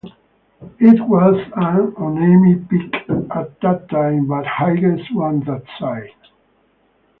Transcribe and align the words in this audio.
It 0.79 0.99
was 1.07 1.35
an 1.55 1.93
unnamed 1.95 2.67
peak 2.71 2.91
at 3.35 3.61
that 3.61 3.87
time 3.91 4.25
but 4.25 4.47
highest 4.47 5.11
on 5.15 5.41
that 5.41 5.61
side. 5.77 6.09